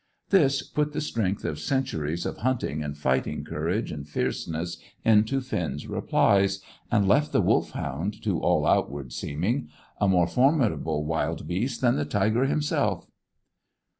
This 0.31 0.63
put 0.63 0.93
the 0.93 0.99
strength 0.99 1.45
of 1.45 1.59
centuries 1.59 2.25
of 2.25 2.37
hunting 2.37 2.81
and 2.81 2.97
fighting 2.97 3.43
courage 3.43 3.91
and 3.91 4.09
fierceness 4.09 4.77
into 5.05 5.41
Finn's 5.41 5.85
replies, 5.85 6.59
and 6.91 7.07
left 7.07 7.31
the 7.31 7.39
Wolfhound, 7.39 8.19
to 8.23 8.39
all 8.39 8.65
outward 8.65 9.13
seeming, 9.13 9.69
a 9.99 10.07
more 10.07 10.25
formidable 10.25 11.05
wild 11.05 11.47
beast 11.47 11.81
than 11.81 11.97
the 11.97 12.05
tiger 12.05 12.45
himself. 12.45 13.05